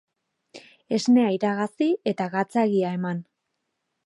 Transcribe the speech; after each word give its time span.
Esnea 0.97 1.33
iragazi 1.35 1.91
eta 2.13 2.31
gatzagia 2.37 2.97
eman. 3.01 3.23